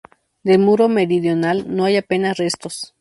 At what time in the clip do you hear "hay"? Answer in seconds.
1.85-1.97